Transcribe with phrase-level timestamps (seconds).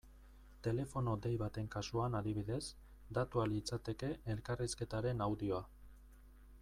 [0.67, 2.63] Telefono dei baten kasuan, adibidez,
[3.19, 5.63] datua litzateke elkarrizketaren audioa.